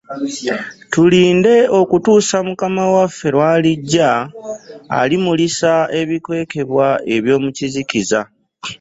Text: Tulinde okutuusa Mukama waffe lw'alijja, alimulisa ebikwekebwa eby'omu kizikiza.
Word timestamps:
Tulinde 0.91 1.55
okutuusa 1.79 2.37
Mukama 2.47 2.83
waffe 2.95 3.27
lw'alijja, 3.35 4.09
alimulisa 4.99 5.71
ebikwekebwa 5.99 6.87
eby'omu 7.15 7.49
kizikiza. 7.57 8.21